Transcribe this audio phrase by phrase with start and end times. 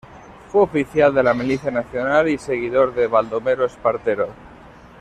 [0.47, 4.29] Fue oficial de la Milicia Nacional y seguidor de Baldomero Espartero.